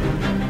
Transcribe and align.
Thank 0.00 0.42
you. 0.42 0.47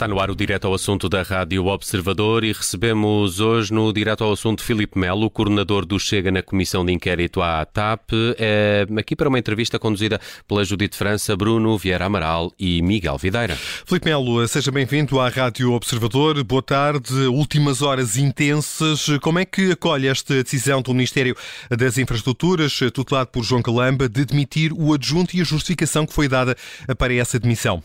Está 0.00 0.08
no 0.08 0.18
ar 0.18 0.30
o 0.30 0.34
Direto 0.34 0.66
ao 0.66 0.72
Assunto 0.72 1.10
da 1.10 1.22
Rádio 1.22 1.66
Observador 1.66 2.42
e 2.42 2.54
recebemos 2.54 3.38
hoje 3.38 3.70
no 3.70 3.92
Direto 3.92 4.24
ao 4.24 4.32
Assunto 4.32 4.64
Filipe 4.64 4.98
Melo, 4.98 5.28
coordenador 5.28 5.84
do 5.84 6.00
Chega 6.00 6.30
na 6.30 6.42
Comissão 6.42 6.86
de 6.86 6.90
Inquérito 6.90 7.42
à 7.42 7.66
TAP, 7.66 8.08
é, 8.38 8.86
aqui 8.96 9.14
para 9.14 9.28
uma 9.28 9.38
entrevista 9.38 9.78
conduzida 9.78 10.18
pela 10.48 10.64
Judite 10.64 10.96
França, 10.96 11.36
Bruno 11.36 11.76
Vieira 11.76 12.06
Amaral 12.06 12.50
e 12.58 12.80
Miguel 12.80 13.18
Videira. 13.18 13.54
Filipe 13.84 14.08
Melo, 14.08 14.48
seja 14.48 14.70
bem-vindo 14.70 15.20
à 15.20 15.28
Rádio 15.28 15.70
Observador. 15.72 16.42
Boa 16.44 16.62
tarde. 16.62 17.12
Últimas 17.26 17.82
horas 17.82 18.16
intensas. 18.16 19.06
Como 19.20 19.38
é 19.38 19.44
que 19.44 19.72
acolhe 19.72 20.08
esta 20.08 20.42
decisão 20.42 20.80
do 20.80 20.94
Ministério 20.94 21.36
das 21.68 21.98
Infraestruturas, 21.98 22.72
tutelado 22.94 23.28
por 23.28 23.44
João 23.44 23.60
Calamba, 23.60 24.08
de 24.08 24.24
demitir 24.24 24.72
o 24.72 24.94
adjunto 24.94 25.36
e 25.36 25.42
a 25.42 25.44
justificação 25.44 26.06
que 26.06 26.14
foi 26.14 26.26
dada 26.26 26.56
para 26.96 27.12
essa 27.12 27.38
demissão? 27.38 27.84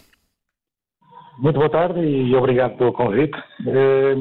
Muito 1.38 1.58
boa 1.58 1.70
tarde 1.70 2.00
e 2.00 2.34
obrigado 2.34 2.78
pelo 2.78 2.94
convite. 2.94 3.38
Eh, 3.68 4.16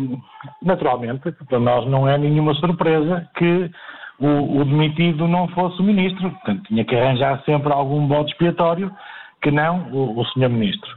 naturalmente, 0.61 1.31
para 1.49 1.61
nós 1.61 1.87
não 1.87 2.09
é 2.09 2.19
nenhuma 2.19 2.55
surpresa 2.55 3.29
que 3.37 3.71
o, 4.19 4.61
o, 4.61 4.65
demitido 4.65 5.29
não 5.29 5.47
fosse 5.49 5.81
o 5.81 5.85
ministro. 5.85 6.29
Portanto, 6.31 6.65
tinha 6.65 6.85
que 6.85 6.95
arranjar 6.95 7.41
sempre 7.45 7.73
algum 7.73 8.07
bode 8.09 8.33
expiatório 8.33 8.91
que 9.41 9.51
não 9.51 9.89
o, 9.93 10.19
o 10.19 10.27
senhor 10.29 10.51
ministro. 10.51 10.91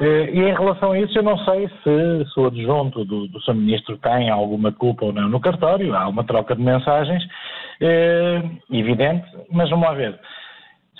Eh, 0.00 0.30
e 0.32 0.40
em 0.40 0.54
relação 0.54 0.90
a 0.90 0.98
isso, 0.98 1.16
eu 1.16 1.22
não 1.22 1.38
sei 1.38 1.68
se, 1.68 2.32
se 2.32 2.40
o 2.40 2.46
adjunto 2.46 3.04
do, 3.04 3.28
do 3.28 3.54
ministro 3.54 3.96
tem 3.98 4.30
alguma 4.30 4.72
culpa 4.72 5.04
ou 5.04 5.12
não 5.12 5.28
no 5.28 5.38
cartório. 5.38 5.94
Há 5.94 6.08
uma 6.08 6.24
troca 6.24 6.56
de 6.56 6.62
mensagens, 6.62 7.22
eh, 7.80 8.42
evidente, 8.72 9.24
mas 9.52 9.70
vamos 9.70 9.86
lá 9.86 9.94
ver. 9.94 10.18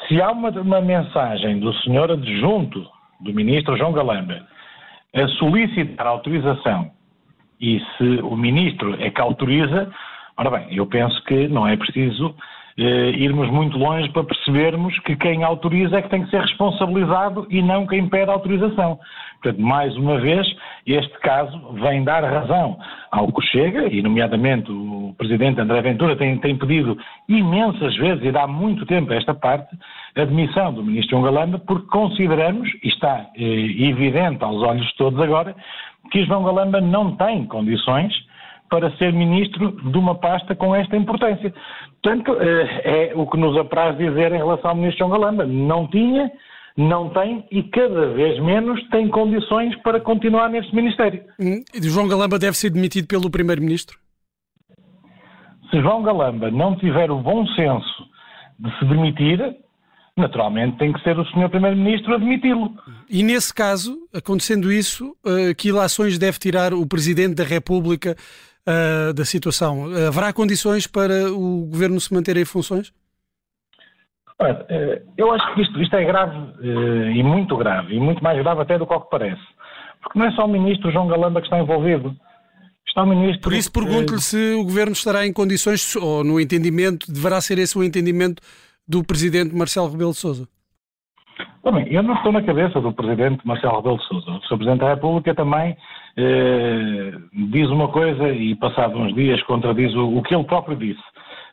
Se 0.06 0.22
há 0.22 0.30
uma, 0.30 0.50
uma 0.50 0.80
mensagem 0.80 1.58
do 1.58 1.72
senhor 1.78 2.12
adjunto 2.12 2.93
do 3.25 3.34
ministro 3.34 3.77
João 3.77 3.92
Galamba 3.92 4.47
a 5.14 5.28
solicitar 5.39 6.06
autorização 6.06 6.91
e 7.61 7.80
se 7.97 8.20
o 8.22 8.36
ministro 8.36 9.00
é 9.00 9.11
que 9.11 9.20
autoriza, 9.20 9.91
ora 10.36 10.50
bem, 10.50 10.75
eu 10.75 10.86
penso 10.86 11.22
que 11.25 11.48
não 11.48 11.67
é 11.67 11.77
preciso 11.77 12.34
eh, 12.77 13.11
irmos 13.17 13.48
muito 13.50 13.78
longe 13.78 14.08
para 14.11 14.25
percebermos 14.25 14.98
que 15.00 15.14
quem 15.17 15.44
autoriza 15.44 15.98
é 15.98 16.03
que 16.03 16.08
tem 16.08 16.25
que 16.25 16.30
ser 16.30 16.41
responsabilizado 16.41 17.47
e 17.48 17.62
não 17.62 17.86
quem 17.86 18.08
pede 18.08 18.30
autorização. 18.30 18.98
Portanto, 19.41 19.62
mais 19.62 19.97
uma 19.97 20.19
vez, 20.19 20.47
este 20.86 21.17
caso 21.20 21.56
vem 21.75 22.02
dar 22.02 22.25
razão 22.25 22.78
ao 23.12 23.30
que 23.33 23.47
chega, 23.47 23.86
e 23.92 24.02
nomeadamente 24.02 24.72
o 24.72 25.14
Presidente 25.17 25.61
André 25.61 25.83
Ventura 25.83 26.17
tem, 26.17 26.36
tem 26.39 26.56
pedido 26.56 26.97
imensas 27.28 27.95
vezes, 27.97 28.25
e 28.25 28.33
dá 28.33 28.47
muito 28.47 28.84
tempo 28.86 29.12
a 29.12 29.17
esta 29.17 29.34
parte, 29.34 29.77
a 30.17 30.25
demissão 30.25 30.72
do 30.72 30.83
Ministro 30.83 31.20
Galamba, 31.22 31.58
porque 31.58 31.86
consideramos, 31.89 32.69
e 32.83 32.89
está 32.89 33.27
eh, 33.36 33.89
evidente 33.89 34.42
aos 34.42 34.62
olhos 34.62 34.86
de 34.86 34.97
todos 34.97 35.20
agora, 35.20 35.55
que 36.11 36.25
João 36.25 36.42
Galamba 36.42 36.80
não 36.80 37.14
tem 37.17 37.45
condições 37.47 38.12
para 38.70 38.90
ser 38.96 39.12
ministro 39.12 39.72
de 39.90 39.98
uma 39.98 40.14
pasta 40.14 40.54
com 40.54 40.74
esta 40.74 40.96
importância. 40.96 41.52
Portanto, 42.02 42.36
eh, 42.40 43.10
é 43.10 43.12
o 43.14 43.26
que 43.26 43.36
nos 43.36 43.56
apraz 43.56 43.96
dizer 43.96 44.32
em 44.32 44.38
relação 44.38 44.70
ao 44.70 44.76
ministro 44.76 45.06
João 45.06 45.10
Galamba. 45.10 45.46
Não 45.46 45.86
tinha, 45.88 46.30
não 46.76 47.10
tem 47.10 47.46
e 47.50 47.62
cada 47.64 48.12
vez 48.12 48.42
menos 48.42 48.80
tem 48.90 49.08
condições 49.08 49.74
para 49.82 50.00
continuar 50.00 50.48
neste 50.50 50.74
ministério. 50.74 51.22
Hum, 51.40 51.62
João 51.82 52.08
Galamba 52.08 52.38
deve 52.38 52.56
ser 52.56 52.70
demitido 52.70 53.06
pelo 53.06 53.30
primeiro-ministro? 53.30 53.98
Se 55.70 55.80
João 55.80 56.02
Galamba 56.02 56.50
não 56.50 56.76
tiver 56.76 57.10
o 57.10 57.20
bom 57.20 57.46
senso 57.48 58.06
de 58.58 58.78
se 58.78 58.84
demitir, 58.84 59.56
naturalmente 60.16 60.78
tem 60.78 60.92
que 60.92 61.02
ser 61.02 61.18
o 61.18 61.26
senhor 61.30 61.48
primeiro-ministro 61.48 62.14
a 62.14 62.18
demiti-lo. 62.18 62.72
E 63.10 63.22
nesse 63.22 63.52
caso, 63.52 63.96
acontecendo 64.12 64.70
isso, 64.70 65.16
eh, 65.27 65.55
que 65.55 65.68
ilações 65.68 66.18
deve 66.18 66.39
tirar 66.39 66.72
o 66.72 66.86
presidente 66.86 67.34
da 67.34 67.44
República 67.44 68.14
uh, 68.69 69.13
da 69.13 69.25
situação. 69.25 69.86
Haverá 70.08 70.33
condições 70.33 70.86
para 70.86 71.33
o 71.33 71.67
governo 71.67 72.01
se 72.01 72.13
manter 72.13 72.36
em 72.36 72.45
funções? 72.45 72.92
Olha, 74.39 74.67
eh, 74.69 75.02
eu 75.17 75.33
acho 75.33 75.55
que 75.55 75.63
isto, 75.63 75.80
isto 75.80 75.95
é 75.95 76.05
grave 76.05 76.36
eh, 76.61 77.13
e 77.13 77.23
muito 77.23 77.57
grave, 77.57 77.95
e 77.95 78.01
muito 78.01 78.23
mais 78.23 78.36
grave 78.42 78.63
até 78.63 78.77
do 78.77 78.86
que, 78.86 78.98
que 78.98 79.11
parece. 79.11 79.41
Porque 80.02 80.19
não 80.19 80.27
é 80.27 80.33
só 80.33 80.45
o 80.45 80.48
ministro 80.48 80.91
João 80.91 81.07
Galamba 81.07 81.41
que 81.41 81.47
está 81.47 81.58
envolvido. 81.58 82.14
Está 82.86 83.05
o 83.05 83.07
ministro. 83.07 83.42
Por 83.42 83.52
isso 83.52 83.73
pergunto-lhe 83.73 84.20
se 84.20 84.55
o 84.55 84.64
governo 84.64 84.92
estará 84.92 85.27
em 85.27 85.33
condições, 85.33 85.96
ou 85.96 86.25
no 86.25 86.41
entendimento, 86.41 87.11
deverá 87.11 87.41
ser 87.41 87.58
esse 87.58 87.79
o 87.79 87.83
entendimento 87.83 88.42
do 88.86 89.05
presidente 89.05 89.55
Marcelo 89.55 89.89
Rebelo 89.89 90.11
de 90.11 90.19
Souza. 90.19 90.48
Eu 91.89 92.02
não 92.02 92.14
estou 92.14 92.31
na 92.31 92.42
cabeça 92.42 92.81
do 92.81 92.92
presidente 92.92 93.46
Marcelo 93.46 93.77
Rebelo 93.77 93.98
de 93.98 94.07
Sousa. 94.07 94.31
O 94.31 94.41
Sr. 94.42 94.57
Presidente 94.57 94.81
da 94.81 94.95
República 94.95 95.35
também 95.35 95.77
eh, 96.17 97.13
diz 97.51 97.69
uma 97.70 97.89
coisa 97.89 98.29
e, 98.29 98.55
passado 98.55 98.98
uns 98.98 99.14
dias, 99.14 99.42
contradiz 99.42 99.95
o, 99.95 100.17
o, 100.17 100.23
que 100.23 100.35
ele 100.35 100.45
próprio 100.45 100.77
disse. 100.77 101.02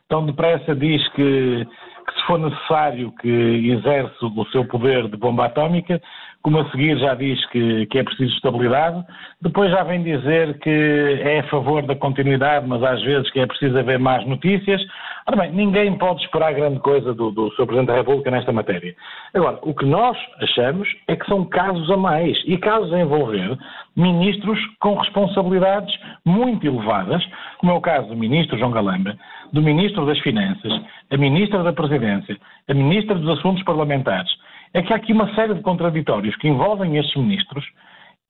Tão 0.08 0.24
depressa 0.24 0.74
diz 0.74 1.06
que, 1.10 1.66
que, 2.06 2.20
se 2.20 2.26
for 2.26 2.38
necessário, 2.38 3.12
que 3.20 3.28
exerce 3.28 4.14
o 4.24 4.44
seu 4.46 4.64
poder 4.66 5.08
de 5.08 5.16
bomba 5.16 5.46
atómica, 5.46 6.00
como 6.42 6.58
a 6.58 6.70
seguir 6.70 6.98
já 6.98 7.14
diz 7.14 7.44
que, 7.46 7.86
que, 7.86 7.98
é 7.98 8.02
preciso 8.02 8.34
estabilidade, 8.34 9.04
depois 9.40 9.70
já 9.70 9.82
vem 9.84 10.02
dizer 10.02 10.58
que 10.58 11.20
é 11.22 11.40
a 11.40 11.48
favor 11.48 11.82
da 11.82 11.94
continuidade, 11.94 12.66
mas 12.66 12.82
às 12.82 13.00
vezes 13.02 13.30
que 13.30 13.40
é 13.40 13.46
preciso 13.46 13.78
haver 13.78 13.98
mais 13.98 14.26
notícias. 14.26 14.82
Ora 15.26 15.36
bem, 15.36 15.52
ninguém 15.52 15.96
pode 15.96 16.22
esperar 16.24 16.52
grande 16.52 16.80
coisa 16.80 17.14
do, 17.14 17.30
do 17.30 17.48
Sr. 17.52 17.66
Presidente 17.66 17.86
da 17.86 17.94
República 17.94 18.30
nesta 18.30 18.52
matéria. 18.52 18.94
Agora, 19.32 19.58
o 19.62 19.72
que 19.72 19.86
nós 19.86 20.16
achamos 20.40 20.88
é 21.06 21.14
que 21.14 21.26
são 21.26 21.44
casos 21.44 21.88
a 21.90 21.96
mais, 21.96 22.36
e 22.44 22.58
casos 22.58 22.92
a 22.92 23.00
envolver 23.00 23.56
ministros 23.96 24.58
com 24.80 24.94
responsabilidades 24.94 25.94
muito 26.24 26.66
elevadas, 26.66 27.24
como 27.58 27.72
é 27.72 27.74
o 27.74 27.80
caso 27.80 28.08
do 28.08 28.16
ministro 28.16 28.58
João 28.58 28.72
Galamba, 28.72 29.16
do 29.52 29.62
ministro 29.62 30.04
das 30.06 30.18
Finanças, 30.20 30.72
a 31.10 31.16
ministra 31.16 31.62
da 31.62 31.72
Presidência, 31.72 32.36
a 32.68 32.74
ministra 32.74 33.14
dos 33.14 33.38
Assuntos 33.38 33.62
Parlamentares, 33.62 34.30
é 34.74 34.82
que 34.82 34.92
há 34.92 34.96
aqui 34.96 35.12
uma 35.12 35.34
série 35.34 35.54
de 35.54 35.60
contraditórios 35.60 36.34
que 36.36 36.48
envolvem 36.48 36.96
estes 36.96 37.16
ministros 37.16 37.64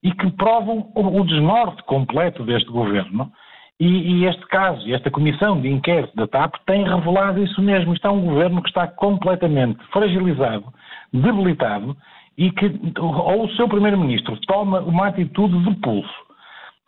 e 0.03 0.13
que 0.13 0.31
provam 0.33 0.91
o 0.95 1.25
desnorte 1.25 1.83
completo 1.85 2.45
deste 2.45 2.69
governo. 2.71 3.31
E, 3.79 3.87
e, 3.87 4.27
este 4.27 4.45
caso, 4.47 4.93
esta 4.93 5.11
comissão 5.11 5.61
de 5.61 5.69
inquérito 5.69 6.15
da 6.15 6.27
TAP 6.27 6.55
tem 6.67 6.85
revelado 6.85 7.43
isso 7.43 7.61
mesmo. 7.63 7.95
Isto 7.95 8.07
é 8.07 8.11
um 8.11 8.21
governo 8.21 8.63
que 8.63 8.69
está 8.69 8.87
completamente 8.87 9.83
fragilizado, 9.93 10.73
debilitado 11.13 11.97
e 12.37 12.51
que 12.51 12.67
ou 12.99 13.45
o 13.45 13.51
seu 13.57 13.69
primeiro-ministro 13.69 14.39
toma 14.47 14.81
uma 14.81 15.09
atitude 15.09 15.59
de 15.65 15.75
pulso 15.81 16.33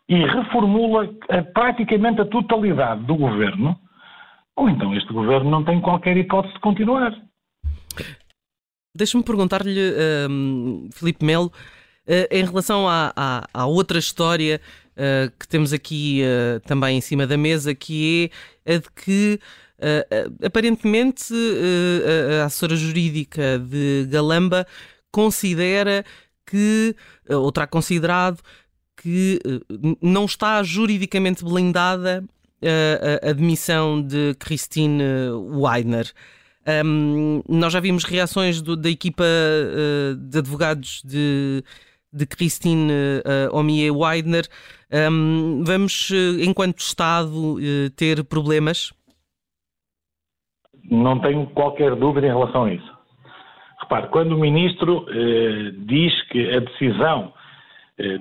e 0.07 0.15
reformula 0.15 1.09
praticamente 1.53 2.21
a 2.21 2.25
totalidade 2.25 3.03
do 3.03 3.15
governo, 3.15 3.75
ou 4.55 4.69
então 4.69 4.93
este 4.95 5.11
governo 5.11 5.49
não 5.49 5.63
tem 5.63 5.81
qualquer 5.81 6.15
hipótese 6.17 6.53
de 6.53 6.59
continuar. 6.59 7.13
Deixa-me 8.95 9.23
perguntar-lhe, 9.23 9.93
um, 10.29 10.87
Filipe 10.93 11.25
Melo, 11.25 11.51
uh, 12.07 12.27
em 12.31 12.45
relação 12.45 12.87
à, 12.87 13.11
à, 13.13 13.47
à 13.53 13.65
outra 13.65 13.99
história 13.99 14.61
uh, 14.91 15.31
que 15.37 15.45
temos 15.45 15.73
aqui 15.73 16.21
uh, 16.23 16.61
também 16.61 16.97
em 16.97 17.01
cima 17.01 17.27
da 17.27 17.35
mesa, 17.35 17.75
que 17.75 18.31
é 18.65 18.75
a 18.75 18.77
de 18.77 18.89
que 18.95 19.39
aparentemente 20.43 21.33
a 22.39 22.45
assessora 22.45 22.77
jurídica 22.77 23.59
de 23.59 24.07
Galamba 24.09 24.65
considera 25.11 26.05
que, 26.45 26.95
ou 27.29 27.51
terá 27.51 27.67
considerado 27.67 28.39
que 28.95 29.37
não 30.01 30.23
está 30.25 30.63
juridicamente 30.63 31.43
blindada 31.43 32.23
a, 32.63 33.27
a 33.27 33.29
admissão 33.31 34.01
de 34.01 34.33
Christine 34.39 35.03
Weidner. 35.51 36.09
Um, 36.67 37.43
nós 37.47 37.71
já 37.71 37.79
vimos 37.79 38.03
reações 38.03 38.59
do, 38.59 38.75
da 38.75 38.89
equipa 38.89 39.23
uh, 39.23 40.15
de 40.15 40.39
advogados 40.39 41.03
de, 41.03 41.63
de 42.11 42.25
Christine 42.25 42.91
uh, 42.91 43.55
Omie 43.55 43.91
Weidner. 43.91 44.45
Um, 44.91 45.63
vamos, 45.63 46.09
uh, 46.09 46.41
enquanto 46.41 46.79
Estado, 46.79 47.57
ter 47.95 48.23
problemas? 48.23 48.91
Não 50.89 51.19
tenho 51.19 51.45
qualquer 51.47 51.95
dúvida 51.95 52.25
em 52.25 52.31
relação 52.31 52.65
a 52.65 52.73
isso. 52.73 52.95
Repare, 53.81 54.07
quando 54.09 54.31
o 54.31 54.39
Ministro 54.39 55.05
diz 55.85 56.13
que 56.29 56.49
a 56.55 56.59
decisão 56.59 57.33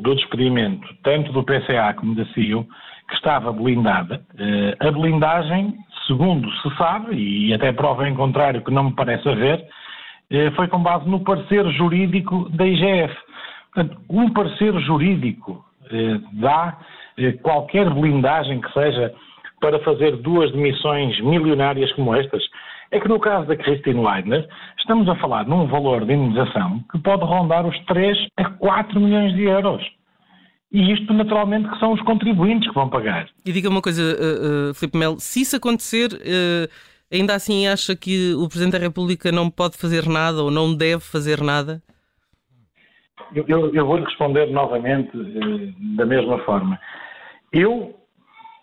do 0.00 0.14
despedimento, 0.14 0.86
tanto 1.02 1.32
do 1.32 1.44
PCA 1.44 1.94
como 1.94 2.14
da 2.14 2.26
CIO, 2.32 2.66
que 3.08 3.14
estava 3.14 3.52
blindada, 3.52 4.20
a 4.80 4.90
blindagem 4.90 5.74
segundo 6.06 6.50
se 6.56 6.76
sabe, 6.76 7.14
e 7.14 7.52
até 7.54 7.72
prova 7.72 8.08
em 8.08 8.14
contrário 8.14 8.62
que 8.62 8.70
não 8.70 8.84
me 8.84 8.92
parece 8.94 9.28
haver, 9.28 9.64
eh, 10.30 10.50
foi 10.52 10.68
com 10.68 10.82
base 10.82 11.08
no 11.08 11.20
parecer 11.20 11.66
jurídico 11.72 12.48
da 12.50 12.66
IGF. 12.66 13.14
Portanto, 13.72 14.00
um 14.08 14.30
parecer 14.32 14.78
jurídico 14.80 15.64
eh, 15.90 16.20
dá 16.34 16.78
eh, 17.18 17.32
qualquer 17.42 17.88
blindagem 17.90 18.60
que 18.60 18.72
seja 18.72 19.12
para 19.60 19.78
fazer 19.80 20.16
duas 20.16 20.52
demissões 20.52 21.18
milionárias 21.20 21.92
como 21.92 22.14
estas? 22.14 22.42
É 22.90 23.00
que 23.00 23.08
no 23.08 23.18
caso 23.18 23.46
da 23.46 23.56
Christine 23.56 24.00
Weidner, 24.00 24.46
estamos 24.78 25.08
a 25.08 25.16
falar 25.16 25.46
num 25.46 25.66
valor 25.66 26.04
de 26.04 26.12
indenização 26.12 26.80
que 26.92 26.98
pode 26.98 27.24
rondar 27.24 27.66
os 27.66 27.78
3 27.86 28.28
a 28.36 28.44
4 28.44 29.00
milhões 29.00 29.34
de 29.34 29.44
euros. 29.44 29.82
E 30.74 30.92
isto, 30.92 31.14
naturalmente, 31.14 31.70
que 31.70 31.78
são 31.78 31.92
os 31.92 32.02
contribuintes 32.02 32.68
que 32.68 32.74
vão 32.74 32.90
pagar. 32.90 33.28
E 33.46 33.52
diga 33.52 33.68
uma 33.68 33.80
coisa, 33.80 34.02
uh, 34.02 34.70
uh, 34.70 34.74
Filipe 34.74 34.98
Melo, 34.98 35.20
se 35.20 35.42
isso 35.42 35.54
acontecer, 35.54 36.08
uh, 36.12 36.68
ainda 37.12 37.32
assim 37.32 37.68
acha 37.68 37.94
que 37.94 38.34
o 38.34 38.48
Presidente 38.48 38.72
da 38.72 38.80
República 38.80 39.30
não 39.30 39.48
pode 39.48 39.78
fazer 39.78 40.04
nada 40.08 40.42
ou 40.42 40.50
não 40.50 40.76
deve 40.76 40.98
fazer 40.98 41.40
nada? 41.40 41.80
Eu, 43.32 43.44
eu, 43.46 43.72
eu 43.72 43.86
vou-lhe 43.86 44.04
responder 44.04 44.46
novamente 44.46 45.12
da 45.96 46.04
mesma 46.04 46.38
forma. 46.40 46.76
Eu, 47.52 47.94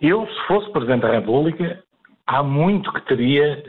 eu, 0.02 0.28
se 0.28 0.48
fosse 0.48 0.70
Presidente 0.74 1.04
da 1.04 1.14
República, 1.14 1.82
há 2.28 2.44
muito 2.44 2.92
que 2.92 3.08
teria 3.08 3.64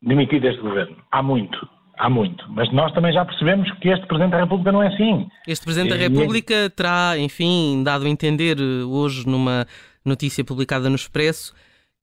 demitido 0.00 0.46
este 0.46 0.62
governo. 0.62 0.96
Há 1.10 1.20
muito. 1.20 1.68
Há 1.98 2.08
muito. 2.08 2.44
Mas 2.50 2.72
nós 2.72 2.92
também 2.92 3.12
já 3.12 3.24
percebemos 3.24 3.70
que 3.78 3.88
este 3.88 4.06
Presidente 4.06 4.32
da 4.32 4.40
República 4.40 4.72
não 4.72 4.82
é 4.82 4.88
assim. 4.88 5.28
Este 5.46 5.64
Presidente 5.64 5.90
da 5.90 5.96
República 5.96 6.70
terá, 6.70 7.18
enfim, 7.18 7.82
dado 7.84 8.06
a 8.06 8.08
entender 8.08 8.56
hoje 8.60 9.26
numa 9.26 9.66
notícia 10.04 10.44
publicada 10.44 10.88
no 10.88 10.96
Expresso 10.96 11.54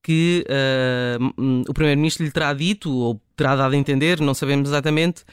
que 0.01 0.45
uh, 0.47 1.63
o 1.69 1.73
Primeiro-Ministro 1.73 2.25
lhe 2.25 2.31
terá 2.31 2.53
dito, 2.53 2.89
ou 2.89 3.21
terá 3.35 3.55
dado 3.55 3.73
a 3.73 3.77
entender, 3.77 4.19
não 4.21 4.33
sabemos 4.33 4.69
exatamente, 4.69 5.25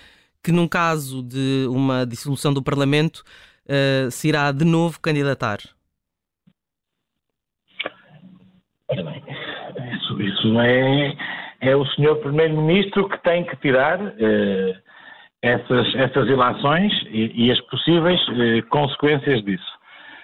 que 0.43 0.51
num 0.53 0.67
caso 0.67 1.23
de 1.23 1.67
uma 1.69 2.05
dissolução 2.05 2.53
do 2.53 2.63
Parlamento 2.63 3.23
uh, 3.67 4.11
se 4.11 4.29
irá 4.29 4.51
de 4.53 4.65
novo 4.65 5.01
candidatar. 5.01 5.59
Ora 8.89 9.03
bem, 9.03 9.23
isso, 9.97 10.23
isso 10.23 10.61
é, 10.61 11.17
é 11.69 11.77
o 11.77 11.87
senhor 11.87 12.17
Primeiro-Ministro 12.17 13.09
que 13.09 13.23
tem 13.23 13.45
que 13.45 13.57
tirar 13.57 14.01
uh, 14.01 14.75
essas, 15.43 15.95
essas 15.95 16.29
ilações 16.29 16.93
e, 17.09 17.47
e 17.47 17.51
as 17.51 17.61
possíveis 17.63 18.21
uh, 18.29 18.67
consequências 18.69 19.45
disso. 19.45 19.77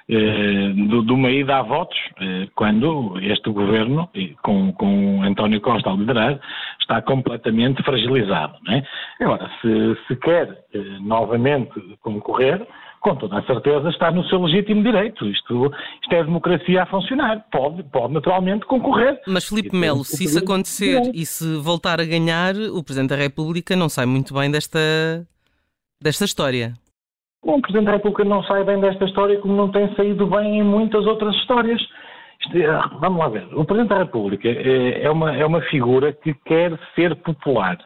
Eh, 0.08 0.72
de 0.74 1.12
uma 1.12 1.30
ida 1.30 1.58
a 1.58 1.62
votos, 1.62 1.96
eh, 2.20 2.48
quando 2.56 3.18
este 3.22 3.48
governo, 3.50 4.10
com, 4.42 4.72
com 4.72 5.22
António 5.22 5.60
Costa 5.60 5.90
a 5.90 5.94
liderar, 5.94 6.40
está 6.80 7.00
completamente 7.00 7.82
fragilizado. 7.84 8.54
É? 8.68 8.82
Agora, 9.24 9.48
se, 9.60 9.96
se 10.06 10.16
quer 10.16 10.48
eh, 10.74 10.78
novamente 11.00 11.72
concorrer, 12.02 12.66
com 13.02 13.16
toda 13.16 13.38
a 13.38 13.42
certeza 13.42 13.88
está 13.90 14.10
no 14.10 14.24
seu 14.26 14.40
legítimo 14.40 14.82
direito. 14.82 15.26
Isto, 15.26 15.72
isto 16.00 16.14
é 16.14 16.22
democracia 16.22 16.84
a 16.84 16.86
funcionar. 16.86 17.44
Pode, 17.50 17.82
pode 17.84 18.14
naturalmente 18.14 18.64
concorrer. 18.64 19.20
Mas, 19.26 19.44
Filipe 19.48 19.76
Melo, 19.76 20.04
se 20.04 20.24
isso 20.24 20.38
acontecer 20.38 21.10
e 21.12 21.26
se 21.26 21.56
voltar 21.56 22.00
a 22.00 22.04
ganhar, 22.04 22.54
o 22.54 22.82
Presidente 22.82 23.10
da 23.10 23.16
República 23.16 23.74
não 23.74 23.88
sai 23.88 24.06
muito 24.06 24.32
bem 24.32 24.50
desta, 24.50 24.78
desta 26.00 26.24
história. 26.24 26.74
O 27.42 27.60
Presidente 27.60 27.86
da 27.86 27.92
República 27.92 28.24
não 28.24 28.42
sai 28.44 28.62
bem 28.64 28.80
desta 28.80 29.04
história 29.04 29.38
como 29.40 29.56
não 29.56 29.70
tem 29.72 29.92
saído 29.96 30.26
bem 30.28 30.60
em 30.60 30.62
muitas 30.62 31.04
outras 31.04 31.34
histórias. 31.36 31.82
É, 32.54 32.98
vamos 33.00 33.18
lá 33.18 33.28
ver. 33.28 33.46
O 33.52 33.64
Presidente 33.64 33.88
da 33.90 33.98
República 33.98 34.48
é, 34.48 35.02
é 35.02 35.10
uma, 35.10 35.36
é 35.36 35.44
uma 35.44 35.60
figura 35.62 36.12
que 36.12 36.34
quer 36.44 36.78
ser 36.94 37.16
popular 37.16 37.78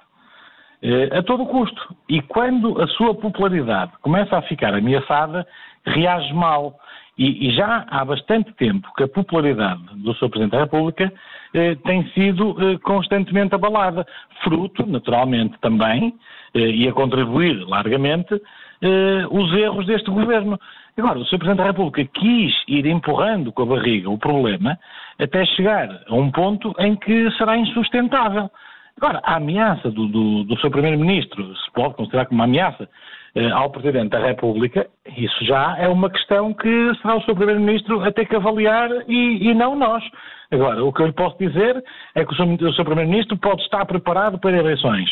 a 1.12 1.22
todo 1.22 1.46
custo. 1.46 1.96
E 2.08 2.20
quando 2.22 2.80
a 2.80 2.86
sua 2.88 3.14
popularidade 3.14 3.92
começa 4.02 4.36
a 4.36 4.42
ficar 4.42 4.74
ameaçada, 4.74 5.46
reage 5.84 6.32
mal. 6.32 6.78
E, 7.18 7.48
e 7.48 7.50
já 7.52 7.86
há 7.88 8.04
bastante 8.04 8.52
tempo 8.54 8.92
que 8.94 9.04
a 9.04 9.08
popularidade 9.08 9.82
do 9.94 10.14
Sr. 10.14 10.28
Presidente 10.28 10.52
da 10.52 10.60
República 10.60 11.10
eh, 11.54 11.74
tem 11.76 12.06
sido 12.10 12.54
eh, 12.60 12.78
constantemente 12.82 13.54
abalada, 13.54 14.06
fruto, 14.44 14.86
naturalmente, 14.86 15.58
também, 15.60 16.14
eh, 16.54 16.58
e 16.58 16.86
a 16.86 16.92
contribuir 16.92 17.66
largamente, 17.66 18.34
eh, 18.82 19.26
os 19.30 19.52
erros 19.54 19.86
deste 19.86 20.10
governo. 20.10 20.58
Agora, 20.98 21.18
o 21.18 21.24
Sr. 21.24 21.38
Presidente 21.38 21.58
da 21.58 21.64
República 21.64 22.04
quis 22.12 22.54
ir 22.68 22.84
empurrando 22.84 23.50
com 23.50 23.62
a 23.62 23.66
barriga 23.66 24.10
o 24.10 24.18
problema 24.18 24.78
até 25.18 25.44
chegar 25.46 25.88
a 26.06 26.14
um 26.14 26.30
ponto 26.30 26.74
em 26.78 26.96
que 26.96 27.30
será 27.32 27.56
insustentável. 27.56 28.50
Agora, 28.98 29.20
a 29.22 29.36
ameaça 29.36 29.90
do, 29.90 30.08
do, 30.08 30.44
do 30.44 30.58
Sr. 30.58 30.70
Primeiro-Ministro, 30.70 31.54
se 31.54 31.70
pode 31.72 31.94
considerar 31.94 32.26
como 32.26 32.40
uma 32.40 32.44
ameaça 32.44 32.88
eh, 33.34 33.50
ao 33.50 33.70
Presidente 33.70 34.10
da 34.10 34.18
República, 34.18 34.88
isso 35.14 35.44
já 35.44 35.76
é 35.78 35.86
uma 35.86 36.08
questão 36.08 36.54
que 36.54 36.94
será 37.02 37.16
o 37.16 37.20
Sr. 37.20 37.34
Primeiro-Ministro 37.34 38.02
a 38.02 38.10
ter 38.10 38.26
que 38.26 38.34
avaliar 38.34 38.90
e, 39.06 39.50
e, 39.50 39.54
não 39.54 39.76
nós. 39.76 40.02
Agora, 40.50 40.82
o 40.82 40.90
que 40.90 41.02
eu 41.02 41.06
lhe 41.08 41.12
posso 41.12 41.36
dizer 41.38 41.84
é 42.14 42.24
que 42.24 42.32
o 42.32 42.36
Sr. 42.36 42.72
Sr. 42.72 42.84
Primeiro-Ministro 42.84 43.36
pode 43.36 43.60
estar 43.62 43.84
preparado 43.84 44.38
para 44.38 44.56
eleições. 44.56 45.10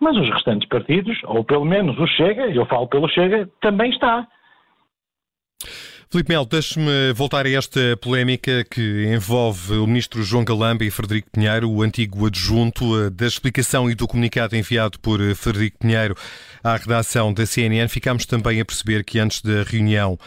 Mas 0.00 0.16
os 0.16 0.30
restantes 0.30 0.66
partidos, 0.66 1.18
ou 1.24 1.44
pelo 1.44 1.66
menos 1.66 1.98
o 1.98 2.06
Chega, 2.06 2.46
eu 2.46 2.64
falo 2.64 2.86
pelo 2.86 3.08
Chega, 3.08 3.46
também 3.60 3.90
está. 3.90 4.26
Filipe 6.10 6.30
Melo, 6.30 6.46
deixe-me 6.46 7.12
voltar 7.12 7.44
a 7.44 7.50
esta 7.50 7.94
polémica 8.00 8.64
que 8.64 9.04
envolve 9.14 9.74
o 9.74 9.86
ministro 9.86 10.22
João 10.22 10.42
Galamba 10.42 10.82
e 10.82 10.90
Frederico 10.90 11.28
Pinheiro, 11.30 11.70
o 11.70 11.82
antigo 11.82 12.26
adjunto 12.26 12.98
eh, 12.98 13.10
da 13.10 13.26
explicação 13.26 13.90
e 13.90 13.94
do 13.94 14.08
comunicado 14.08 14.56
enviado 14.56 14.98
por 15.00 15.20
eh, 15.20 15.34
Frederico 15.34 15.76
Pinheiro 15.80 16.16
à 16.64 16.74
redação 16.78 17.30
da 17.30 17.44
CNN. 17.44 17.88
Ficámos 17.88 18.24
também 18.24 18.58
a 18.58 18.64
perceber 18.64 19.04
que 19.04 19.18
antes 19.18 19.42
da 19.42 19.62
reunião 19.62 20.18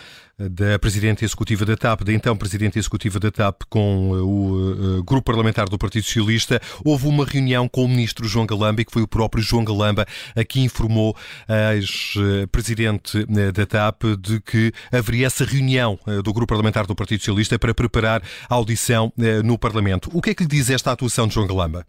da 0.49 0.79
Presidente 0.79 1.23
Executiva 1.23 1.65
da 1.65 1.75
TAP, 1.75 2.03
da 2.03 2.13
então 2.13 2.35
Presidente 2.35 2.79
Executiva 2.79 3.19
da 3.19 3.31
TAP, 3.31 3.63
com 3.69 4.11
uh, 4.11 4.25
o 4.25 4.99
uh, 4.99 5.03
Grupo 5.03 5.23
Parlamentar 5.23 5.69
do 5.69 5.77
Partido 5.77 6.03
Socialista, 6.03 6.59
houve 6.85 7.07
uma 7.07 7.25
reunião 7.25 7.67
com 7.67 7.83
o 7.83 7.87
Ministro 7.87 8.27
João 8.27 8.45
Galamba 8.45 8.81
e 8.81 8.85
que 8.85 8.91
foi 8.91 9.01
o 9.01 9.07
próprio 9.07 9.43
João 9.43 9.63
Galamba 9.63 10.05
a 10.35 10.43
que 10.43 10.61
informou 10.61 11.15
a 11.47 11.75
ex-Presidente 11.75 13.19
uh, 13.19 13.51
da 13.51 13.65
TAP 13.65 14.03
de 14.19 14.41
que 14.41 14.71
haveria 14.91 15.27
essa 15.27 15.45
reunião 15.45 15.97
do 16.23 16.33
Grupo 16.33 16.47
Parlamentar 16.47 16.85
do 16.85 16.95
Partido 16.95 17.19
Socialista 17.19 17.59
para 17.59 17.73
preparar 17.73 18.21
a 18.49 18.55
audição 18.55 19.11
no 19.43 19.57
Parlamento. 19.57 20.09
O 20.13 20.21
que 20.21 20.31
é 20.31 20.33
que 20.33 20.43
lhe 20.43 20.49
diz 20.49 20.69
esta 20.69 20.91
atuação 20.91 21.27
de 21.27 21.33
João 21.33 21.47
Galamba? 21.47 21.85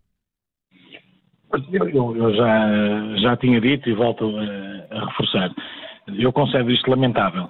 Eu, 1.72 1.88
eu, 1.88 2.16
eu 2.16 2.34
já, 2.34 3.16
já 3.22 3.36
tinha 3.36 3.60
dito 3.60 3.88
e 3.88 3.94
volto 3.94 4.24
a, 4.24 4.96
a 4.96 5.06
reforçar. 5.06 5.50
Eu 6.18 6.32
considero 6.32 6.70
isto 6.70 6.90
lamentável 6.90 7.48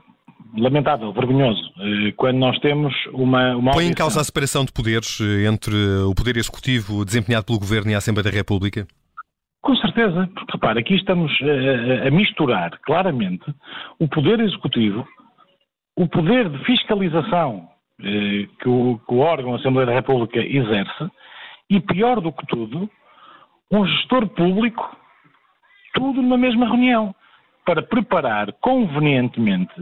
lamentável, 0.57 1.13
vergonhoso, 1.13 1.63
eh, 1.79 2.13
quando 2.17 2.39
nós 2.39 2.59
temos 2.61 2.95
uma. 3.13 3.57
uma 3.57 3.73
Põe 3.73 3.87
em 3.87 3.95
causa 3.95 4.21
a 4.21 4.25
separação 4.25 4.65
de 4.65 4.73
poderes 4.73 5.21
eh, 5.21 5.47
entre 5.47 5.75
o 6.07 6.15
poder 6.15 6.37
executivo 6.37 7.05
desempenhado 7.05 7.47
pelo 7.47 7.59
Governo 7.59 7.91
e 7.91 7.95
a 7.95 7.99
Assembleia 7.99 8.31
da 8.31 8.37
República? 8.37 8.87
Com 9.63 9.77
certeza, 9.77 10.29
porque 10.35 10.53
repara, 10.53 10.81
aqui 10.81 10.95
estamos 10.95 11.33
a, 11.43 12.09
a 12.09 12.11
misturar 12.11 12.79
claramente 12.85 13.45
o 13.99 14.09
poder 14.09 14.41
executivo, 14.41 15.07
o 15.97 16.09
poder 16.09 16.49
de 16.49 16.65
fiscalização 16.65 17.69
eh, 18.01 18.49
que, 18.61 18.69
o, 18.69 18.99
que 19.07 19.15
o 19.15 19.19
órgão, 19.19 19.55
a 19.55 19.57
Assembleia 19.57 19.87
da 19.87 19.95
República, 19.95 20.41
exerce, 20.41 21.11
e 21.71 21.81
pior 21.81 22.21
do 22.21 22.33
que 22.33 22.47
tudo, 22.47 22.91
um 23.71 23.87
gestor 23.87 24.27
público, 24.29 24.97
tudo 25.95 26.21
numa 26.21 26.37
mesma 26.37 26.67
reunião, 26.67 27.15
para 27.65 27.83
preparar 27.83 28.53
convenientemente 28.61 29.73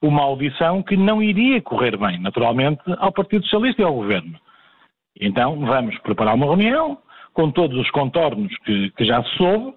uma 0.00 0.22
audição 0.22 0.82
que 0.82 0.96
não 0.96 1.22
iria 1.22 1.60
correr 1.60 1.96
bem, 1.96 2.20
naturalmente, 2.20 2.82
ao 2.98 3.12
Partido 3.12 3.44
Socialista 3.44 3.82
e 3.82 3.84
ao 3.84 3.94
Governo. 3.94 4.38
Então, 5.20 5.58
vamos 5.60 5.98
preparar 5.98 6.34
uma 6.34 6.46
reunião 6.46 6.98
com 7.32 7.50
todos 7.50 7.78
os 7.78 7.90
contornos 7.90 8.54
que, 8.58 8.90
que 8.90 9.04
já 9.04 9.22
se 9.22 9.36
soube, 9.36 9.74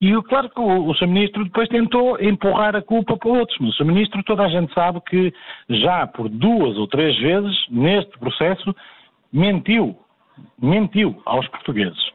e 0.00 0.20
claro 0.22 0.50
que 0.50 0.60
o, 0.60 0.88
o 0.88 0.94
Sr. 0.96 1.06
Ministro 1.06 1.44
depois 1.44 1.68
tentou 1.68 2.20
empurrar 2.20 2.74
a 2.74 2.82
culpa 2.82 3.16
para 3.16 3.30
outros, 3.30 3.56
mas 3.60 3.70
o 3.70 3.76
Sr. 3.76 3.84
Ministro, 3.84 4.22
toda 4.24 4.42
a 4.42 4.48
gente 4.48 4.74
sabe 4.74 5.00
que 5.08 5.32
já 5.68 6.06
por 6.08 6.28
duas 6.28 6.76
ou 6.76 6.88
três 6.88 7.16
vezes, 7.18 7.56
neste 7.70 8.18
processo, 8.18 8.74
mentiu, 9.32 9.96
mentiu 10.60 11.22
aos 11.24 11.46
portugueses 11.48 12.12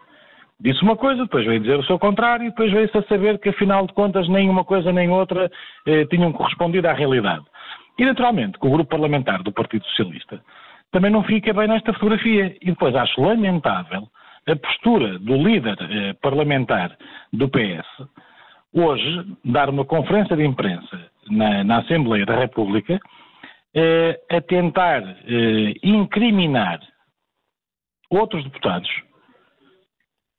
disse 0.60 0.82
uma 0.82 0.96
coisa, 0.96 1.24
depois 1.24 1.46
veio 1.46 1.60
dizer 1.60 1.80
o 1.80 1.86
seu 1.86 2.00
contrário, 2.00 2.46
e 2.46 2.50
depois 2.50 2.72
veio-se 2.72 2.98
a 2.98 3.04
saber 3.04 3.40
que, 3.40 3.50
afinal 3.50 3.86
de 3.86 3.94
contas, 3.94 4.28
nem 4.28 4.50
uma 4.50 4.64
coisa 4.64 4.92
nem 4.92 5.10
outra 5.10 5.50
eh, 5.86 6.06
tinham 6.06 6.32
correspondido 6.32 6.88
à 6.88 6.94
realidade. 6.94 7.46
E, 7.98 8.06
naturalmente, 8.06 8.60
que 8.60 8.68
o 8.68 8.72
grupo 8.72 8.90
parlamentar 8.90 9.44
do 9.44 9.52
Partido 9.52 9.86
Socialista 9.88 10.42
também 10.92 11.12
não 11.12 11.24
fica 11.24 11.54
bem 11.54 11.68
nesta 11.68 11.94
fotografia. 11.94 12.56
E 12.62 12.66
depois 12.68 12.96
acho 12.96 13.22
lamentável 13.22 14.08
a 14.48 14.56
postura 14.56 15.20
do 15.20 15.36
líder 15.36 15.78
eh, 15.80 16.14
parlamentar 16.22 16.96
do 17.34 17.50
PS 17.50 18.08
hoje 18.74 19.26
dar 19.44 19.70
uma 19.70 19.86
conferência 19.86 20.36
de 20.36 20.46
imprensa 20.46 21.10
na, 21.30 21.64
na 21.64 21.80
Assembleia 21.80 22.26
da 22.26 22.38
República 22.38 23.00
eh, 23.76 24.20
a 24.30 24.42
tentar 24.42 25.02
eh, 25.04 25.74
incriminar 25.84 26.80
outros 28.10 28.44
deputados 28.44 28.90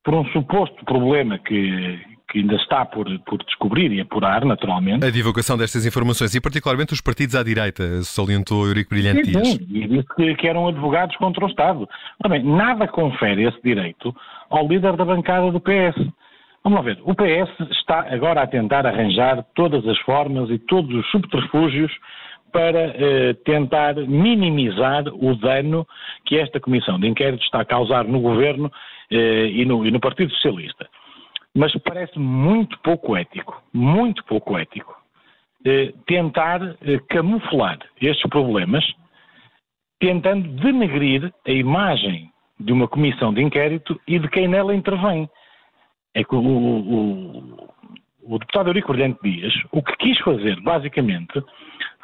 por 0.09 0.15
um 0.15 0.25
suposto 0.29 0.83
problema 0.87 1.39
que, 1.39 2.01
que 2.31 2.39
ainda 2.39 2.55
está 2.55 2.83
por, 2.87 3.07
por 3.27 3.45
descobrir 3.45 3.93
e 3.93 4.01
apurar, 4.01 4.43
naturalmente. 4.43 5.05
A 5.05 5.11
divulgação 5.11 5.55
destas 5.59 5.85
informações 5.85 6.35
e, 6.35 6.41
particularmente, 6.41 6.95
os 6.95 7.01
partidos 7.03 7.35
à 7.35 7.43
direita, 7.43 8.01
salientou 8.01 8.67
Eurico 8.67 8.89
Brilhante 8.89 9.27
sim, 9.27 9.33
Dias. 9.33 9.49
Sim, 9.49 9.67
e 9.69 9.87
disse 9.87 10.09
que, 10.17 10.35
que, 10.37 10.49
eram 10.49 10.67
advogados 10.67 11.15
contra 11.17 11.45
o 11.45 11.49
Estado. 11.49 11.87
Bem, 12.27 12.43
nada 12.43 12.89
confere 12.89 13.47
esse 13.47 13.61
direito 13.63 14.17
ao 14.49 14.67
líder 14.67 14.97
da 14.97 15.05
bancada 15.05 15.53
do 15.53 15.61
PS. 15.61 15.99
Vamos 16.65 16.79
lá 16.79 16.81
ver, 16.81 16.99
o 17.03 17.15
PS 17.15 17.71
está 17.73 18.07
agora 18.11 18.41
a 18.41 18.47
tentar 18.47 18.87
arranjar 18.87 19.45
todas 19.55 19.87
as 19.87 19.99
formas 19.99 20.49
e 20.49 20.59
todos 20.59 20.91
os 20.95 21.07
subterfúgios 21.11 21.93
para 22.51 22.95
eh, 22.97 23.35
tentar 23.45 23.95
minimizar 23.95 25.05
o 25.09 25.35
dano 25.37 25.87
que 26.25 26.39
esta 26.39 26.59
comissão 26.59 26.99
de 26.99 27.07
inquérito 27.07 27.45
está 27.45 27.61
a 27.61 27.65
causar 27.67 28.05
no 28.05 28.21
governo 28.21 28.73
e, 29.11 29.65
no, 29.65 29.87
e 29.87 29.91
no 29.91 30.01
Partido 30.01 30.33
Socialista 30.35 30.89
mas 31.59 31.75
parece 31.83 32.17
muito 32.19 32.79
pouco 32.81 33.17
ético, 33.17 33.61
muito 33.73 34.25
pouco 34.25 34.57
ético, 34.57 34.97
eh, 35.65 35.93
tentar 36.07 36.63
eh, 36.63 37.01
camuflar 37.09 37.79
estes 38.01 38.31
problemas, 38.31 38.85
tentando 39.99 40.49
denegrir 40.61 41.33
a 41.45 41.51
imagem 41.51 42.31
de 42.61 42.73
uma 42.73 42.87
comissão 42.87 43.35
de 43.35 43.43
inquérito 43.43 44.01
e 44.07 44.21
de 44.21 44.29
quem 44.29 44.47
nela 44.47 44.73
intervém. 44.73 45.29
É 46.15 46.23
que 46.23 46.35
o, 46.35 46.39
o, 46.39 47.69
o 48.23 48.39
deputado 48.39 48.69
Eurico 48.69 48.95
Dias, 48.95 49.53
o 49.73 49.83
que 49.83 49.97
quis 49.97 50.19
fazer, 50.19 50.61
basicamente, 50.61 51.43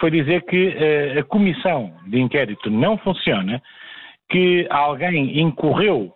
foi 0.01 0.11
dizer 0.11 0.45
que 0.47 0.75
eh, 0.77 1.21
a 1.21 1.23
comissão 1.23 1.95
de 2.09 2.21
inquérito 2.21 2.69
não 2.71 2.99
funciona, 2.99 3.63
que 4.29 4.67
alguém 4.69 5.39
incorreu 5.39 6.13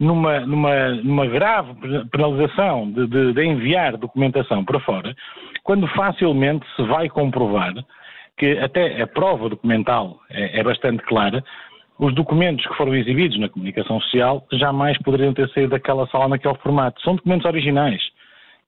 numa, 0.00 0.40
numa, 0.40 0.90
numa 0.96 1.26
grave 1.26 1.74
penalização 2.10 2.90
de, 2.90 3.06
de, 3.06 3.32
de 3.32 3.44
enviar 3.44 3.96
documentação 3.96 4.64
para 4.64 4.80
fora, 4.80 5.14
quando 5.62 5.86
facilmente 5.88 6.66
se 6.76 6.82
vai 6.82 7.08
comprovar 7.08 7.72
que 8.36 8.58
até 8.58 9.00
a 9.00 9.06
prova 9.06 9.48
documental 9.48 10.20
é, 10.30 10.60
é, 10.60 10.62
bastante 10.62 11.02
clara, 11.04 11.42
os 11.98 12.14
documentos 12.14 12.66
que 12.66 12.74
foram 12.76 12.94
exibidos 12.94 13.38
na 13.38 13.48
comunicação 13.48 13.98
social 14.00 14.46
jamais 14.52 14.98
poderiam 14.98 15.32
ter 15.32 15.48
saído 15.50 15.70
daquela 15.70 16.06
sala 16.08 16.28
naquele 16.28 16.54
formato. 16.56 17.00
São 17.00 17.16
documentos 17.16 17.46
originais. 17.46 18.02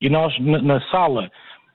E 0.01 0.09
nós, 0.09 0.37
na, 0.39 0.59
na 0.59 0.81
sala 0.89 1.29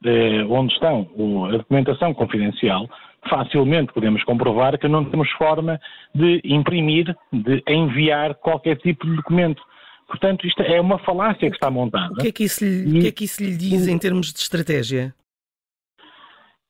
eh, 0.04 0.44
onde 0.50 0.72
estão 0.74 1.08
o, 1.14 1.46
a 1.46 1.52
documentação 1.52 2.12
confidencial, 2.12 2.90
facilmente 3.28 3.92
podemos 3.92 4.22
comprovar 4.24 4.78
que 4.78 4.88
não 4.88 5.04
temos 5.04 5.30
forma 5.32 5.80
de 6.14 6.40
imprimir, 6.44 7.14
de 7.32 7.62
enviar 7.68 8.34
qualquer 8.34 8.76
tipo 8.78 9.06
de 9.06 9.16
documento. 9.16 9.62
Portanto, 10.06 10.46
isto 10.46 10.62
é 10.62 10.80
uma 10.80 10.98
falácia 10.98 11.48
que 11.50 11.56
está 11.56 11.70
montada. 11.70 12.12
O 12.12 12.16
que 12.16 12.28
é 12.28 12.32
que 12.32 12.44
isso 12.44 12.64
lhe, 12.64 12.98
e... 12.98 13.00
que 13.02 13.08
é 13.08 13.12
que 13.12 13.24
isso 13.24 13.42
lhe 13.42 13.56
diz 13.56 13.88
em 13.88 13.98
termos 13.98 14.32
de 14.32 14.38
estratégia? 14.38 15.14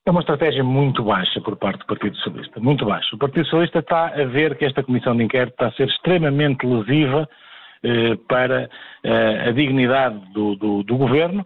É 0.07 0.11
uma 0.11 0.21
estratégia 0.21 0.63
muito 0.63 1.03
baixa 1.03 1.41
por 1.41 1.57
parte 1.57 1.79
do 1.79 1.85
Partido 1.87 2.15
Socialista, 2.17 2.59
muito 2.59 2.85
baixa. 2.85 3.15
O 3.15 3.17
Partido 3.17 3.43
Socialista 3.45 3.79
está 3.79 4.07
a 4.07 4.25
ver 4.25 4.55
que 4.55 4.63
esta 4.63 4.83
comissão 4.83 5.17
de 5.17 5.23
inquérito 5.23 5.53
está 5.53 5.67
a 5.67 5.71
ser 5.71 5.87
extremamente 5.87 6.65
lesiva 6.65 7.27
eh, 7.83 8.15
para 8.27 8.69
eh, 9.03 9.49
a 9.49 9.51
dignidade 9.51 10.19
do, 10.31 10.55
do, 10.55 10.83
do 10.83 10.95
governo, 10.95 11.45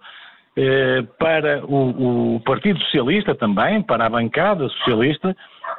eh, 0.57 1.03
para 1.17 1.65
o, 1.65 2.35
o, 2.35 2.39
Partido 2.41 2.79
Socialista 2.85 3.35
também, 3.35 3.81
para 3.81 4.05
a 4.05 4.09
bancada 4.09 4.67
socialista, 4.69 5.35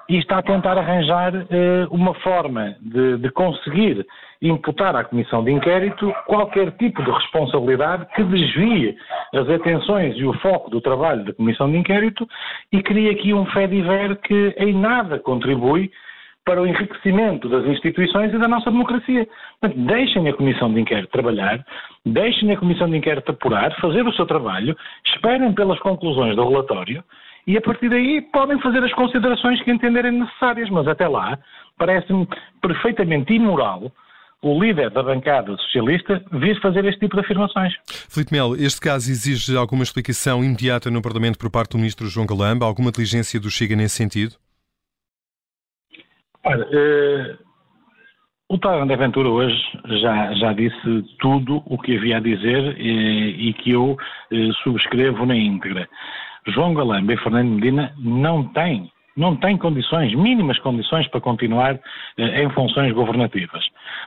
e 0.08 0.18
está 0.18 0.38
a 0.38 0.42
tentar 0.42 0.78
arranjar 0.78 1.34
eh, 1.34 1.86
uma 1.90 2.14
forma 2.14 2.76
de, 2.80 3.18
de, 3.18 3.30
conseguir 3.30 4.06
imputar 4.40 4.96
à 4.96 5.04
Comissão 5.04 5.44
de 5.44 5.52
Inquérito 5.52 6.12
qualquer 6.26 6.70
tipo 6.72 7.02
de 7.02 7.10
responsabilidade 7.10 8.06
que 8.14 8.22
desvie 8.24 8.96
as 9.34 9.48
atenções 9.48 10.16
e 10.16 10.24
o 10.24 10.32
foco 10.40 10.70
do 10.70 10.80
trabalho 10.80 11.24
da 11.24 11.32
Comissão 11.34 11.70
de 11.70 11.76
Inquérito 11.76 12.26
e 12.72 12.82
cria 12.82 13.12
aqui 13.12 13.34
um 13.34 13.46
fediver 13.46 14.16
que 14.16 14.54
em 14.56 14.72
nada 14.72 15.18
contribui 15.18 15.90
para 16.44 16.62
o 16.62 16.66
enriquecimento 16.66 17.48
das 17.48 17.64
instituições 17.66 18.32
e 18.32 18.38
da 18.38 18.48
nossa 18.48 18.70
democracia. 18.70 19.28
Portanto, 19.60 19.86
deixem 19.86 20.28
a 20.28 20.32
Comissão 20.32 20.72
de 20.72 20.80
Inquérito 20.80 21.10
trabalhar, 21.10 21.64
deixem 22.04 22.50
a 22.52 22.56
Comissão 22.56 22.88
de 22.88 22.96
Inquérito 22.96 23.30
apurar, 23.30 23.74
fazer 23.80 24.06
o 24.06 24.12
seu 24.14 24.26
trabalho, 24.26 24.76
esperem 25.04 25.52
pelas 25.52 25.78
conclusões 25.80 26.34
do 26.36 26.48
relatório 26.48 27.04
e 27.46 27.56
a 27.56 27.60
partir 27.60 27.88
daí 27.88 28.20
podem 28.32 28.60
fazer 28.60 28.82
as 28.84 28.92
considerações 28.92 29.62
que 29.62 29.70
entenderem 29.70 30.12
necessárias, 30.12 30.68
mas 30.70 30.86
até 30.86 31.08
lá 31.08 31.38
parece-me 31.78 32.28
perfeitamente 32.60 33.32
imoral 33.32 33.90
o 34.42 34.58
líder 34.58 34.90
da 34.90 35.02
bancada 35.02 35.54
socialista 35.56 36.22
vir 36.32 36.58
fazer 36.60 36.84
este 36.86 37.00
tipo 37.00 37.14
de 37.14 37.20
afirmações. 37.20 37.74
Filipe 38.08 38.32
Melo, 38.32 38.56
este 38.56 38.80
caso 38.80 39.10
exige 39.10 39.56
alguma 39.56 39.82
explicação 39.82 40.42
imediata 40.42 40.90
no 40.90 41.02
Parlamento 41.02 41.38
por 41.38 41.50
parte 41.50 41.72
do 41.72 41.78
Ministro 41.78 42.06
João 42.06 42.26
Galamba? 42.26 42.64
Alguma 42.64 42.90
diligência 42.90 43.38
do 43.38 43.50
Chega 43.50 43.76
nesse 43.76 43.96
sentido? 43.96 44.36
Olha, 46.44 46.64
uh, 46.64 47.38
o 48.48 48.58
Paulo 48.58 48.82
André 48.82 48.96
Ventura 48.96 49.28
hoje 49.28 49.56
já, 50.00 50.32
já 50.34 50.52
disse 50.52 51.04
tudo 51.18 51.62
o 51.66 51.78
que 51.78 51.96
havia 51.96 52.16
a 52.16 52.20
dizer 52.20 52.76
e, 52.78 53.50
e 53.50 53.52
que 53.54 53.70
eu 53.72 53.92
uh, 53.92 54.52
subscrevo 54.62 55.26
na 55.26 55.36
íntegra. 55.36 55.88
João 56.48 56.74
Galamba 56.74 57.12
e 57.12 57.18
Fernando 57.18 57.50
Medina 57.50 57.92
não 57.98 58.44
têm, 58.44 58.90
não 59.16 59.36
têm 59.36 59.58
condições, 59.58 60.14
mínimas 60.14 60.58
condições 60.60 61.06
para 61.08 61.20
continuar 61.20 61.78
em 62.16 62.50
funções 62.50 62.92
governativas. 62.92 63.62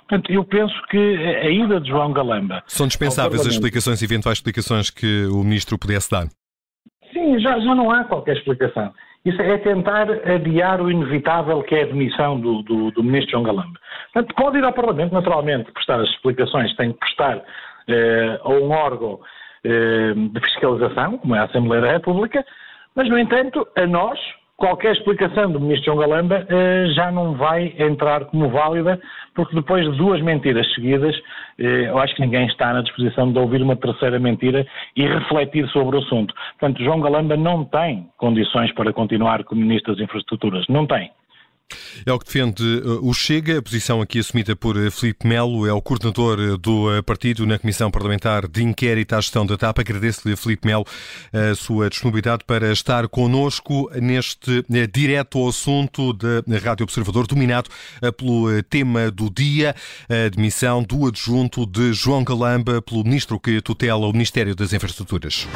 Portanto, 0.08 0.32
eu 0.32 0.44
penso 0.44 0.74
que 0.90 0.98
a 0.98 1.50
ida 1.50 1.80
de 1.80 1.90
João 1.90 2.12
Galamba... 2.12 2.63
São 2.66 2.88
dispensáveis 2.88 3.42
as 3.42 3.54
explicações, 3.54 4.02
eventuais 4.02 4.40
explicações 4.40 4.90
que 4.90 5.28
o 5.28 5.44
Ministro 5.44 5.78
pudesse 5.78 6.10
dar? 6.10 6.28
Sim, 7.13 7.40
já, 7.40 7.60
já 7.60 7.75
não 7.75 7.92
há 7.92 8.04
qualquer 8.04 8.36
explicação. 8.36 8.92
Isso 9.25 9.42
é 9.42 9.58
tentar 9.58 10.10
adiar 10.12 10.82
o 10.82 10.92
inevitável 10.92 11.63
que 11.63 11.75
é 11.75 11.84
a 11.84 11.88
demissão 11.88 12.39
do, 12.39 12.62
do, 12.63 12.92
do 12.92 13.03
Ministro 13.03 13.32
João 13.32 13.44
Galamba. 13.44 13.80
Portanto, 14.12 14.36
pode 14.36 14.58
ir 14.58 14.63
ao 14.65 14.74
Parlamento, 14.74 15.13
naturalmente, 15.13 15.72
prestar 15.72 16.01
as 16.01 16.10
explicações, 16.10 16.75
tem 16.75 16.92
que 16.92 17.00
prestar 17.00 17.42
eh, 17.88 18.39
a 18.44 18.50
um 18.50 18.70
órgão 18.72 19.22
eh, 19.63 20.13
de 20.13 20.39
fiscalização, 20.42 21.18
como 21.18 21.36
é 21.36 21.39
a 21.39 21.46
Assembleia 21.46 21.82
da 21.82 21.92
República, 21.94 22.46
mas, 22.96 23.10
no 23.10 23.18
entanto, 23.18 23.65
a 23.77 23.88
nós, 23.88 24.20
qualquer 24.63 24.93
explicação 24.93 25.51
do 25.51 25.60
Ministro 25.60 25.93
João 25.93 25.98
Galamba 25.98 26.48
eh, 26.48 26.86
já 26.96 27.12
não 27.12 27.34
vai 27.34 27.75
entrar 27.77 28.24
como 28.24 28.48
válida, 28.48 28.98
porque 29.36 29.53
depois 29.53 29.84
de 29.84 29.98
duas 29.98 30.22
mentiras 30.22 30.65
seguidas, 30.74 31.13
eh, 31.60 31.89
eu 31.89 32.00
acho 32.00 32.15
que 32.15 32.22
ninguém 32.22 32.46
está 32.48 32.72
na 32.72 32.82
disposição 32.82 33.29
de 33.29 33.38
ouvir 33.38 33.62
uma 33.62 33.75
terceira 33.75 34.17
mentira 34.17 34.65
e 34.96 35.05
refletir 35.05 35.67
sobre 35.67 35.98
o 35.98 36.00
assunto. 36.00 36.34
Portanto, 36.58 36.82
João 36.82 37.01
Galamba 37.01 37.36
não 37.36 37.65
tem 37.65 38.08
condições 38.15 38.72
para 38.72 38.93
continuar 38.93 39.43
como 39.43 39.60
Ministro 39.60 39.93
das 39.93 40.01
Infraestruturas. 40.01 40.65
Não 40.70 40.88
tem. 40.88 41.12
É 42.06 42.12
o 42.12 42.20
que 42.20 42.25
defende 42.25 42.63
uh, 42.63 43.08
o 43.08 43.13
Chega, 43.13 43.60
a 43.60 43.62
posição 43.62 44.01
aqui 44.01 44.20
assumida 44.20 44.56
por 44.56 44.77
uh, 44.77 44.92
Filipe 44.92 45.27
Melo, 45.27 45.68
é 45.68 45.74
o 45.74 45.82
coordenador 45.82 46.39
uh, 46.39 46.58
do 46.58 47.03
partido 47.03 47.46
na 47.46 47.58
Comissão 47.60 47.89
Parlamentar 47.92 48.48
de 48.48 48.63
Inquérito 48.63 49.15
à 49.15 49.22
Gestão 49.22 49.46
da 49.46 49.58
TAP. 49.58 49.80
Agradeço-lhe, 49.80 50.36
Filipe 50.36 50.68
Melo, 50.68 50.86
a 51.32 51.56
sua 51.56 51.89
disponibilidade 51.89 52.44
para 52.46 52.72
estar 52.72 53.08
connosco 53.08 53.89
neste 53.96 54.65
direto 54.92 55.38
ao 55.38 55.50
assunto 55.50 56.13
da 56.13 56.42
Rádio 56.63 56.84
Observador, 56.84 57.27
dominado 57.27 57.70
pelo 58.18 58.62
tema 58.63 59.10
do 59.12 59.30
dia, 59.30 59.75
a 60.10 60.30
demissão 60.30 60.84
do 60.84 61.08
adjunto 61.08 61.65
de 61.65 61.94
João 61.94 62.24
Galamba 62.24 62.82
pelo 62.82 63.03
ministro 63.03 63.39
que 63.39 63.62
tutela 63.62 64.08
o 64.08 64.12
Ministério 64.12 64.56
das 64.56 64.74
Infraestruturas. 64.74 65.48